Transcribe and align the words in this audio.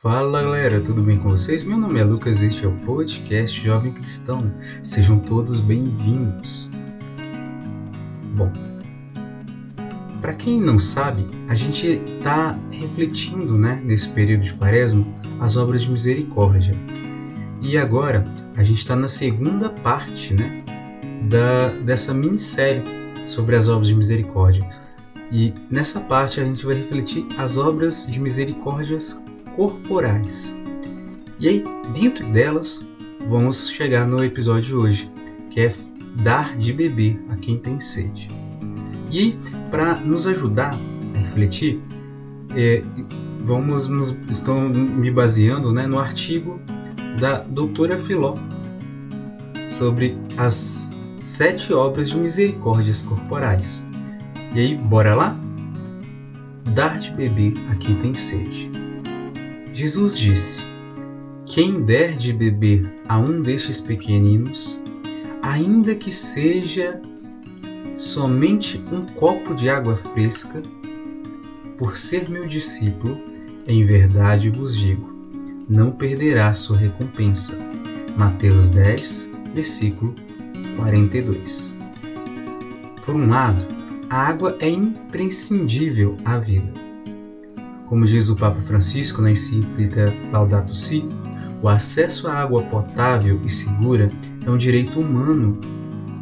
Fala 0.00 0.40
galera, 0.40 0.80
tudo 0.80 1.02
bem 1.02 1.18
com 1.18 1.30
vocês? 1.30 1.64
Meu 1.64 1.76
nome 1.76 1.98
é 1.98 2.04
Lucas, 2.04 2.40
este 2.40 2.64
é 2.64 2.68
o 2.68 2.76
podcast 2.86 3.60
Jovem 3.60 3.92
Cristão. 3.92 4.38
Sejam 4.84 5.18
todos 5.18 5.58
bem-vindos. 5.58 6.70
Bom, 8.36 8.52
para 10.20 10.34
quem 10.34 10.60
não 10.60 10.78
sabe, 10.78 11.28
a 11.48 11.54
gente 11.56 11.84
está 11.88 12.56
refletindo, 12.70 13.58
né, 13.58 13.82
nesse 13.84 14.08
período 14.10 14.44
de 14.44 14.54
Quaresma, 14.54 15.04
as 15.40 15.56
obras 15.56 15.82
de 15.82 15.90
misericórdia. 15.90 16.76
E 17.60 17.76
agora 17.76 18.24
a 18.54 18.62
gente 18.62 18.78
está 18.78 18.94
na 18.94 19.08
segunda 19.08 19.68
parte, 19.68 20.32
né, 20.32 20.62
da 21.28 21.70
dessa 21.70 22.14
minissérie 22.14 22.84
sobre 23.26 23.56
as 23.56 23.66
obras 23.66 23.88
de 23.88 23.96
misericórdia. 23.96 24.64
E 25.32 25.52
nessa 25.68 25.98
parte 26.02 26.40
a 26.40 26.44
gente 26.44 26.64
vai 26.64 26.76
refletir 26.76 27.26
as 27.36 27.56
obras 27.56 28.06
de 28.06 28.20
misericórdias 28.20 29.26
corporais. 29.58 30.56
E 31.40 31.48
aí, 31.48 31.64
dentro 31.92 32.30
delas, 32.30 32.88
vamos 33.28 33.70
chegar 33.70 34.06
no 34.06 34.22
episódio 34.22 34.62
de 34.62 34.74
hoje, 34.76 35.10
que 35.50 35.60
é 35.60 35.74
dar 36.22 36.56
de 36.56 36.72
beber 36.72 37.20
a 37.28 37.34
quem 37.34 37.58
tem 37.58 37.80
sede. 37.80 38.30
E 39.10 39.36
para 39.68 39.96
nos 39.96 40.28
ajudar 40.28 40.78
a 41.12 41.18
refletir, 41.18 41.80
é, 42.54 42.84
vamos 43.40 43.88
nos, 43.88 44.10
estão 44.30 44.68
me 44.68 45.10
baseando 45.10 45.72
né, 45.72 45.88
no 45.88 45.98
artigo 45.98 46.60
da 47.18 47.40
doutora 47.40 47.98
Filó 47.98 48.36
sobre 49.66 50.16
as 50.36 50.96
sete 51.16 51.72
obras 51.72 52.10
de 52.10 52.16
misericórdias 52.16 53.02
corporais. 53.02 53.88
E 54.54 54.60
aí, 54.60 54.76
bora 54.76 55.16
lá? 55.16 55.36
Dar 56.76 56.96
de 57.00 57.10
beber 57.10 57.54
a 57.72 57.74
quem 57.74 57.96
tem 57.96 58.14
sede. 58.14 58.70
Jesus 59.78 60.18
disse: 60.18 60.64
Quem 61.46 61.84
der 61.84 62.16
de 62.16 62.32
beber 62.32 63.00
a 63.08 63.16
um 63.16 63.40
destes 63.40 63.80
pequeninos, 63.80 64.82
ainda 65.40 65.94
que 65.94 66.10
seja 66.10 67.00
somente 67.94 68.84
um 68.90 69.06
copo 69.14 69.54
de 69.54 69.70
água 69.70 69.94
fresca, 69.94 70.64
por 71.76 71.96
ser 71.96 72.28
meu 72.28 72.44
discípulo, 72.44 73.16
em 73.68 73.84
verdade 73.84 74.50
vos 74.50 74.76
digo, 74.76 75.16
não 75.68 75.92
perderá 75.92 76.52
sua 76.52 76.76
recompensa. 76.76 77.56
Mateus 78.16 78.70
10, 78.70 79.32
versículo 79.54 80.12
42. 80.74 81.76
Por 83.06 83.14
um 83.14 83.28
lado, 83.28 83.64
a 84.10 84.26
água 84.26 84.58
é 84.60 84.68
imprescindível 84.68 86.18
à 86.24 86.36
vida 86.36 86.87
como 87.88 88.04
diz 88.04 88.28
o 88.28 88.36
Papa 88.36 88.60
Francisco 88.60 89.22
na 89.22 89.30
encíclica 89.30 90.14
Laudato 90.32 90.74
Si, 90.74 91.08
o 91.62 91.68
acesso 91.68 92.28
à 92.28 92.34
água 92.34 92.62
potável 92.62 93.40
e 93.44 93.50
segura 93.50 94.10
é 94.44 94.50
um 94.50 94.58
direito 94.58 95.00
humano 95.00 95.58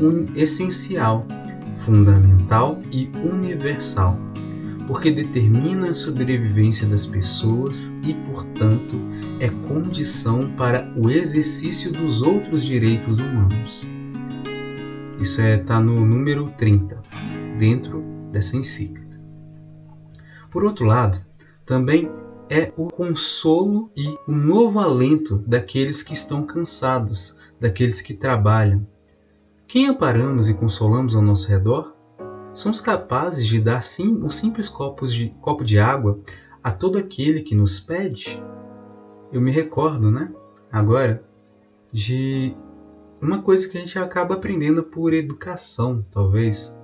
um 0.00 0.26
essencial, 0.34 1.26
fundamental 1.74 2.80
e 2.90 3.10
universal, 3.22 4.18
porque 4.86 5.10
determina 5.10 5.90
a 5.90 5.94
sobrevivência 5.94 6.86
das 6.86 7.06
pessoas 7.06 7.96
e, 8.02 8.14
portanto, 8.14 8.96
é 9.38 9.48
condição 9.48 10.50
para 10.56 10.92
o 10.96 11.08
exercício 11.10 11.92
dos 11.92 12.22
outros 12.22 12.64
direitos 12.64 13.20
humanos. 13.20 13.88
Isso 15.20 15.40
está 15.40 15.44
é, 15.44 15.56
tá 15.58 15.80
no 15.80 16.04
número 16.04 16.50
30, 16.56 17.00
dentro 17.58 18.02
dessa 18.32 18.56
encíclica. 18.56 19.20
Por 20.50 20.64
outro 20.64 20.84
lado, 20.84 21.24
também 21.72 22.12
é 22.50 22.70
o 22.76 22.88
consolo 22.88 23.90
e 23.96 24.14
o 24.28 24.32
novo 24.32 24.78
alento 24.78 25.38
daqueles 25.46 26.02
que 26.02 26.12
estão 26.12 26.44
cansados, 26.44 27.54
daqueles 27.58 28.02
que 28.02 28.12
trabalham. 28.12 28.86
Quem 29.66 29.86
amparamos 29.86 30.50
e 30.50 30.54
consolamos 30.54 31.16
ao 31.16 31.22
nosso 31.22 31.48
redor? 31.48 31.96
Somos 32.52 32.78
capazes 32.78 33.46
de 33.46 33.58
dar 33.58 33.82
sim 33.82 34.22
um 34.22 34.28
simples 34.28 34.68
copo 34.68 35.06
de, 35.06 35.30
copo 35.40 35.64
de 35.64 35.78
água 35.78 36.20
a 36.62 36.70
todo 36.70 36.98
aquele 36.98 37.40
que 37.40 37.54
nos 37.54 37.80
pede? 37.80 38.44
Eu 39.32 39.40
me 39.40 39.50
recordo, 39.50 40.10
né, 40.10 40.30
agora, 40.70 41.24
de 41.90 42.54
uma 43.22 43.40
coisa 43.40 43.66
que 43.66 43.78
a 43.78 43.80
gente 43.80 43.98
acaba 43.98 44.34
aprendendo 44.34 44.82
por 44.82 45.14
educação, 45.14 46.04
talvez. 46.10 46.78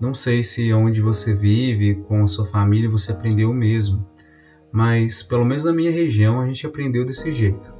Não 0.00 0.14
sei 0.14 0.42
se 0.42 0.72
onde 0.72 1.02
você 1.02 1.34
vive, 1.34 1.96
com 2.08 2.24
a 2.24 2.26
sua 2.26 2.46
família, 2.46 2.88
você 2.88 3.12
aprendeu 3.12 3.50
o 3.50 3.54
mesmo 3.54 4.10
mas 4.72 5.22
pelo 5.22 5.44
menos 5.44 5.64
na 5.64 5.72
minha 5.72 5.90
região 5.90 6.40
a 6.40 6.46
gente 6.46 6.66
aprendeu 6.66 7.04
desse 7.04 7.30
jeito. 7.30 7.74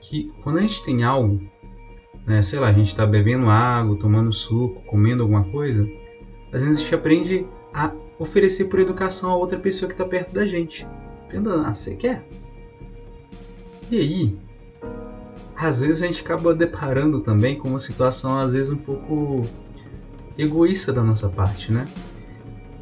Que 0.00 0.32
quando 0.42 0.58
a 0.58 0.62
gente 0.62 0.84
tem 0.84 1.02
algo, 1.02 1.40
né, 2.26 2.40
sei 2.40 2.60
lá, 2.60 2.68
a 2.68 2.72
gente 2.72 2.86
está 2.86 3.04
bebendo 3.04 3.50
água, 3.50 3.98
tomando 3.98 4.32
suco, 4.32 4.82
comendo 4.84 5.22
alguma 5.22 5.44
coisa, 5.44 5.88
às 6.52 6.62
vezes 6.62 6.78
a 6.78 6.82
gente 6.82 6.94
aprende 6.94 7.46
a 7.72 7.92
oferecer 8.18 8.66
por 8.66 8.78
educação 8.78 9.30
a 9.30 9.36
outra 9.36 9.58
pessoa 9.58 9.88
que 9.88 9.94
está 9.94 10.04
perto 10.04 10.32
da 10.32 10.46
gente. 10.46 10.86
Perguntando, 11.28 11.66
ah, 11.66 11.74
você 11.74 11.96
quer? 11.96 12.24
E 13.90 13.98
aí, 13.98 14.38
às 15.56 15.80
vezes 15.80 16.02
a 16.02 16.06
gente 16.06 16.22
acaba 16.22 16.54
deparando 16.54 17.20
também 17.20 17.58
com 17.58 17.68
uma 17.68 17.80
situação, 17.80 18.38
às 18.38 18.52
vezes, 18.52 18.70
um 18.70 18.76
pouco 18.76 19.46
egoísta 20.38 20.92
da 20.92 21.02
nossa 21.02 21.28
parte, 21.28 21.72
né? 21.72 21.88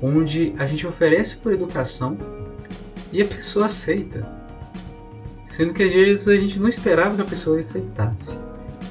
Onde 0.01 0.53
a 0.59 0.67
gente 0.67 0.87
oferece 0.87 1.39
por 1.39 1.53
educação 1.53 2.19
e 3.13 3.21
a 3.21 3.27
pessoa 3.27 3.67
aceita. 3.67 4.27
Sendo 5.45 5.75
que 5.75 5.83
às 5.83 5.93
vezes 5.93 6.29
a 6.29 6.37
gente 6.37 6.59
não 6.59 6.69
esperava 6.69 7.15
que 7.15 7.23
a 7.23 7.27
pessoa 7.27 7.61
aceitasse. 7.61 8.41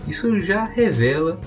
Isso 0.07 0.39
já 0.41 0.63
revela 0.65 1.39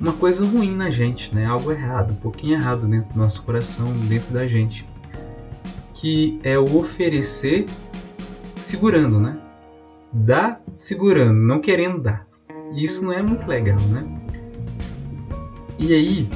uma 0.00 0.12
coisa 0.12 0.46
ruim 0.46 0.76
na 0.76 0.90
gente, 0.90 1.34
né? 1.34 1.44
Algo 1.44 1.72
errado, 1.72 2.12
um 2.12 2.16
pouquinho 2.16 2.54
errado 2.54 2.86
dentro 2.86 3.12
do 3.12 3.18
nosso 3.18 3.44
coração, 3.44 3.92
dentro 3.92 4.32
da 4.32 4.46
gente. 4.46 4.86
Que 5.92 6.38
é 6.42 6.58
o 6.58 6.76
oferecer 6.76 7.66
segurando, 8.56 9.20
né? 9.20 9.38
Dar 10.12 10.60
segurando, 10.76 11.38
não 11.38 11.60
querendo 11.60 11.98
dar. 11.98 12.26
E 12.74 12.84
isso 12.84 13.04
não 13.04 13.12
é 13.12 13.22
muito 13.22 13.46
legal, 13.46 13.80
né? 13.80 14.20
E 15.78 15.92
aí, 15.92 16.30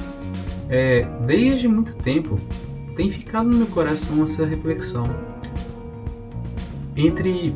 é, 0.68 1.04
desde 1.24 1.68
muito 1.68 1.96
tempo, 1.96 2.36
tem 2.96 3.10
ficado 3.10 3.48
no 3.48 3.58
meu 3.58 3.66
coração 3.66 4.22
essa 4.22 4.44
reflexão 4.44 5.35
entre 6.96 7.54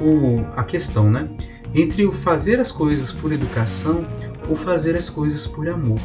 o, 0.00 0.44
a 0.56 0.64
questão, 0.64 1.10
né? 1.10 1.28
Entre 1.74 2.04
o 2.04 2.12
fazer 2.12 2.60
as 2.60 2.70
coisas 2.70 3.10
por 3.10 3.32
educação 3.32 4.06
ou 4.48 4.54
fazer 4.54 4.96
as 4.96 5.08
coisas 5.08 5.46
por 5.46 5.68
amor. 5.68 6.00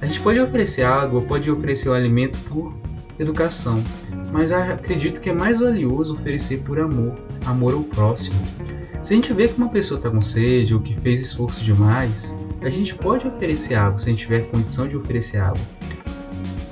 A 0.00 0.06
gente 0.06 0.20
pode 0.20 0.40
oferecer 0.40 0.82
água, 0.82 1.20
pode 1.22 1.50
oferecer 1.50 1.88
o 1.88 1.94
alimento 1.94 2.38
por 2.48 2.74
educação, 3.18 3.82
mas 4.32 4.50
acredito 4.50 5.20
que 5.20 5.30
é 5.30 5.32
mais 5.32 5.60
valioso 5.60 6.14
oferecer 6.14 6.60
por 6.62 6.80
amor, 6.80 7.14
amor 7.46 7.74
ao 7.74 7.84
próximo. 7.84 8.40
Se 9.02 9.12
a 9.12 9.16
gente 9.16 9.32
vê 9.32 9.48
que 9.48 9.56
uma 9.56 9.68
pessoa 9.68 9.98
está 9.98 10.10
com 10.10 10.20
sede 10.20 10.74
ou 10.74 10.80
que 10.80 10.94
fez 10.94 11.20
esforço 11.20 11.62
demais, 11.64 12.36
a 12.60 12.68
gente 12.68 12.94
pode 12.94 13.26
oferecer 13.26 13.74
água 13.74 13.98
se 13.98 14.08
a 14.08 14.10
gente 14.10 14.22
tiver 14.22 14.48
condição 14.48 14.88
de 14.88 14.96
oferecer 14.96 15.38
água. 15.38 15.60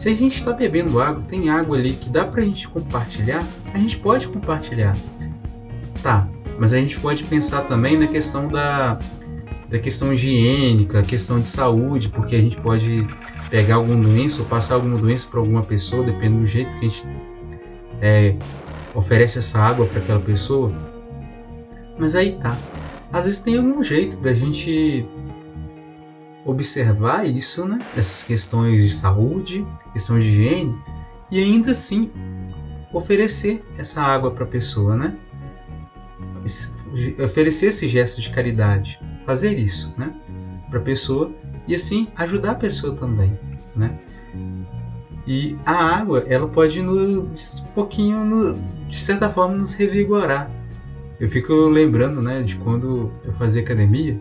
Se 0.00 0.08
a 0.08 0.14
gente 0.14 0.36
está 0.36 0.50
bebendo 0.50 0.98
água, 0.98 1.22
tem 1.28 1.50
água 1.50 1.76
ali 1.76 1.92
que 1.92 2.08
dá 2.08 2.24
para 2.24 2.40
a 2.40 2.44
gente 2.46 2.66
compartilhar, 2.66 3.46
a 3.74 3.76
gente 3.76 3.98
pode 3.98 4.28
compartilhar. 4.28 4.96
Tá, 6.02 6.26
mas 6.58 6.72
a 6.72 6.78
gente 6.78 6.98
pode 6.98 7.22
pensar 7.24 7.64
também 7.64 7.98
na 7.98 8.06
questão 8.06 8.48
da, 8.48 8.98
da 9.68 9.78
questão 9.78 10.10
higiênica, 10.10 11.02
questão 11.02 11.38
de 11.38 11.46
saúde, 11.46 12.08
porque 12.08 12.34
a 12.34 12.40
gente 12.40 12.56
pode 12.56 13.06
pegar 13.50 13.74
alguma 13.74 14.02
doença 14.02 14.40
ou 14.40 14.48
passar 14.48 14.76
alguma 14.76 14.96
doença 14.96 15.26
para 15.30 15.38
alguma 15.38 15.62
pessoa, 15.62 16.02
dependendo 16.02 16.40
do 16.40 16.46
jeito 16.46 16.78
que 16.78 16.86
a 16.86 16.88
gente 16.88 17.04
é, 18.00 18.36
oferece 18.94 19.38
essa 19.38 19.58
água 19.58 19.84
para 19.84 19.98
aquela 19.98 20.20
pessoa. 20.20 20.72
Mas 21.98 22.14
aí 22.14 22.38
tá. 22.40 22.56
Às 23.12 23.26
vezes 23.26 23.42
tem 23.42 23.58
algum 23.58 23.82
jeito 23.82 24.18
da 24.18 24.32
gente 24.32 25.06
observar 26.44 27.26
isso, 27.26 27.66
né? 27.66 27.78
Essas 27.96 28.22
questões 28.22 28.82
de 28.82 28.90
saúde, 28.90 29.66
questão 29.92 30.18
de 30.18 30.26
higiene, 30.26 30.78
e 31.30 31.38
ainda 31.38 31.70
assim 31.70 32.10
oferecer 32.92 33.64
essa 33.78 34.02
água 34.02 34.30
para 34.30 34.44
a 34.44 34.48
pessoa, 34.48 34.96
né? 34.96 35.16
oferecer 37.22 37.66
esse 37.66 37.86
gesto 37.86 38.20
de 38.20 38.30
caridade, 38.30 39.00
fazer 39.24 39.58
isso, 39.58 39.94
né? 39.96 40.12
Para 40.68 40.78
a 40.78 40.82
pessoa 40.82 41.32
e 41.68 41.74
assim 41.74 42.08
ajudar 42.16 42.52
a 42.52 42.54
pessoa 42.54 42.94
também, 42.94 43.38
né? 43.76 43.98
E 45.26 45.56
a 45.64 45.72
água, 45.72 46.24
ela 46.26 46.48
pode 46.48 46.82
no, 46.82 47.22
um 47.22 47.34
pouquinho, 47.74 48.24
no, 48.24 48.58
de 48.88 49.00
certa 49.00 49.28
forma, 49.28 49.54
nos 49.54 49.74
revigorar. 49.74 50.50
Eu 51.20 51.28
fico 51.28 51.52
lembrando, 51.68 52.22
né, 52.22 52.42
de 52.42 52.56
quando 52.56 53.12
eu 53.22 53.32
fazia 53.32 53.62
academia, 53.62 54.20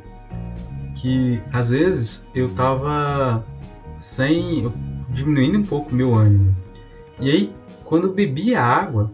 que 0.96 1.42
às 1.52 1.70
vezes 1.70 2.30
eu 2.34 2.50
tava 2.50 3.46
sem. 3.98 4.72
diminuindo 5.10 5.60
um 5.60 5.64
pouco 5.64 5.94
meu 5.94 6.16
ânimo. 6.16 6.56
E 7.20 7.30
aí, 7.30 7.54
quando 7.84 8.08
eu 8.08 8.14
bebia 8.14 8.62
água, 8.62 9.12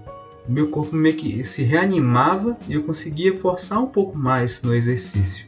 meu 0.47 0.69
corpo 0.69 0.95
meio 0.95 1.15
que 1.15 1.43
se 1.43 1.63
reanimava 1.63 2.57
e 2.67 2.73
eu 2.73 2.83
conseguia 2.83 3.33
forçar 3.33 3.81
um 3.81 3.87
pouco 3.87 4.17
mais 4.17 4.61
no 4.63 4.73
exercício, 4.73 5.47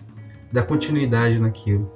dar 0.52 0.64
continuidade 0.64 1.40
naquilo. 1.40 1.92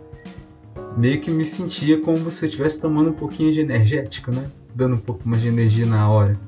Meio 0.96 1.20
que 1.20 1.32
me 1.32 1.46
sentia 1.46 2.00
como 2.02 2.30
se 2.30 2.46
eu 2.46 2.50
estivesse 2.50 2.82
tomando 2.82 3.12
um 3.12 3.14
pouquinho 3.14 3.54
de 3.54 3.62
energético, 3.62 4.30
né? 4.32 4.52
Dando 4.76 4.96
um 4.96 5.00
pouco 5.00 5.28
mais 5.28 5.42
de 5.42 5.48
energia 5.48 5.86
na 5.86 6.10
hora. 6.10 6.40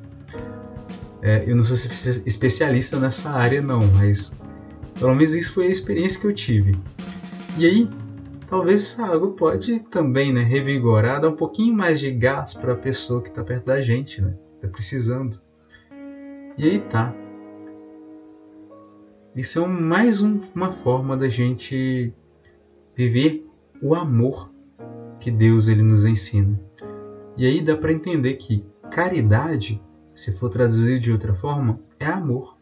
É, 1.22 1.44
eu 1.48 1.56
não 1.56 1.64
sou 1.64 1.74
especialista 2.26 3.00
nessa 3.00 3.30
área 3.30 3.62
não, 3.62 3.88
mas 3.94 4.38
pelo 5.00 5.16
menos 5.16 5.34
isso 5.34 5.54
foi 5.54 5.68
a 5.68 5.70
experiência 5.70 6.20
que 6.20 6.28
eu 6.28 6.34
tive. 6.34 6.78
E 7.56 7.68
aí, 7.68 7.90
talvez 8.48 8.82
essa 8.82 9.06
água 9.06 9.32
pode 9.32 9.80
também 9.82 10.34
né, 10.34 10.42
revigorar, 10.42 11.22
dar 11.22 11.30
um 11.30 11.36
pouquinho 11.36 11.76
mais 11.76 12.00
de 12.00 12.10
gás 12.10 12.56
para 12.56 12.74
a 12.74 12.78
pessoa 12.78 13.22
que 13.22 13.30
está 13.30 13.44
perto 13.44 13.66
da 13.66 13.80
gente, 13.80 14.22
né? 14.22 14.36
Está 14.56 14.68
precisando. 14.68 15.40
E 16.58 16.68
aí 16.68 16.80
tá. 16.80 17.14
Isso 19.36 19.60
é 19.60 19.62
um, 19.62 19.68
mais 19.68 20.20
um, 20.20 20.40
uma 20.56 20.72
forma 20.72 21.16
da 21.16 21.30
gente 21.30 22.12
viver 22.96 23.48
o 23.82 23.94
amor 23.94 24.52
que 25.20 25.30
Deus 25.30 25.68
ele 25.68 25.84
nos 25.84 26.06
ensina. 26.06 26.60
E 27.38 27.46
aí 27.46 27.62
dá 27.62 27.78
para 27.78 27.94
entender 27.94 28.34
que 28.34 28.66
caridade, 28.90 29.82
se 30.16 30.32
for 30.38 30.50
traduzido 30.50 31.00
de 31.00 31.12
outra 31.12 31.36
forma, 31.36 31.80
é 32.00 32.06
amor. 32.06 32.58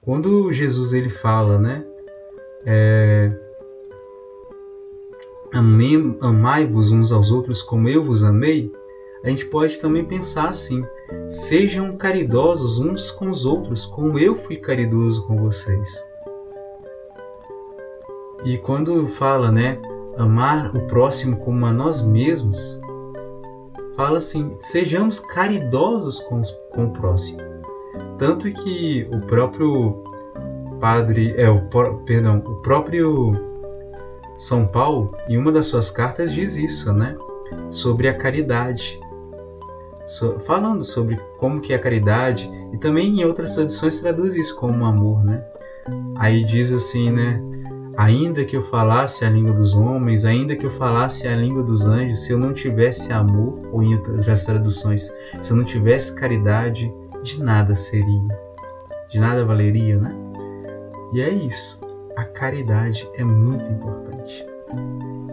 Quando 0.00 0.50
Jesus 0.50 0.94
ele 0.94 1.10
fala, 1.10 1.58
né? 1.58 1.84
É, 2.64 3.47
Amai-vos 5.52 6.90
uns 6.90 7.10
aos 7.10 7.30
outros 7.30 7.62
como 7.62 7.88
eu 7.88 8.04
vos 8.04 8.22
amei, 8.22 8.70
a 9.22 9.30
gente 9.30 9.46
pode 9.46 9.78
também 9.78 10.04
pensar 10.04 10.48
assim: 10.48 10.84
sejam 11.28 11.96
caridosos 11.96 12.78
uns 12.78 13.10
com 13.10 13.30
os 13.30 13.44
outros, 13.44 13.84
como 13.86 14.18
eu 14.18 14.34
fui 14.34 14.56
caridoso 14.56 15.26
com 15.26 15.36
vocês. 15.36 16.06
E 18.44 18.56
quando 18.58 19.06
fala, 19.08 19.50
né, 19.50 19.78
amar 20.16 20.74
o 20.74 20.86
próximo 20.86 21.38
como 21.38 21.66
a 21.66 21.72
nós 21.72 22.00
mesmos, 22.00 22.80
fala 23.96 24.18
assim: 24.18 24.56
sejamos 24.60 25.18
caridosos 25.18 26.20
com, 26.20 26.40
os, 26.40 26.50
com 26.72 26.86
o 26.86 26.92
próximo. 26.92 27.40
Tanto 28.18 28.50
que 28.52 29.08
o 29.12 29.20
próprio 29.22 30.04
padre, 30.80 31.34
é 31.36 31.50
o 31.50 31.62
perdão, 32.04 32.38
o 32.38 32.56
próprio 32.56 33.47
São 34.38 34.66
Paulo, 34.66 35.14
em 35.28 35.36
uma 35.36 35.52
das 35.52 35.66
suas 35.66 35.90
cartas 35.90 36.32
diz 36.32 36.56
isso, 36.56 36.92
né? 36.92 37.16
Sobre 37.70 38.08
a 38.08 38.14
caridade 38.14 38.98
so, 40.08 40.38
falando 40.40 40.82
sobre 40.82 41.20
como 41.38 41.60
que 41.60 41.72
é 41.72 41.76
a 41.76 41.78
caridade 41.78 42.50
e 42.72 42.78
também 42.78 43.20
em 43.20 43.24
outras 43.24 43.54
traduções 43.54 44.00
traduz 44.00 44.34
isso 44.34 44.56
como 44.56 44.86
amor, 44.86 45.22
né? 45.22 45.44
Aí 46.16 46.44
diz 46.44 46.72
assim, 46.72 47.12
né? 47.12 47.42
Ainda 47.96 48.44
que 48.44 48.56
eu 48.56 48.62
falasse 48.62 49.24
a 49.24 49.30
língua 49.30 49.52
dos 49.52 49.74
homens, 49.74 50.24
ainda 50.24 50.56
que 50.56 50.64
eu 50.64 50.70
falasse 50.70 51.28
a 51.28 51.36
língua 51.36 51.62
dos 51.62 51.86
anjos, 51.86 52.20
se 52.20 52.32
eu 52.32 52.38
não 52.38 52.54
tivesse 52.54 53.12
amor, 53.12 53.68
ou 53.72 53.82
em 53.82 53.94
outras 53.94 54.44
traduções, 54.44 55.12
se 55.42 55.50
eu 55.50 55.56
não 55.56 55.64
tivesse 55.64 56.14
caridade, 56.14 56.90
de 57.22 57.42
nada 57.42 57.74
seria, 57.74 58.38
de 59.10 59.18
nada 59.18 59.44
valeria, 59.44 59.98
né? 59.98 60.14
E 61.12 61.20
é 61.20 61.28
isso. 61.28 61.80
A 62.18 62.24
caridade 62.24 63.08
é 63.14 63.22
muito 63.22 63.70
importante. 63.70 64.44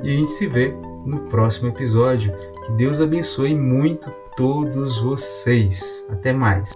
E 0.04 0.08
a 0.08 0.18
gente 0.18 0.32
se 0.32 0.46
vê 0.46 0.72
no 1.04 1.22
próximo 1.22 1.70
episódio. 1.70 2.32
Que 2.64 2.74
Deus 2.74 3.02
abençoe 3.02 3.56
muito 3.56 4.14
todos 4.38 5.02
vocês. 5.02 6.06
Até 6.12 6.32
mais. 6.32 6.75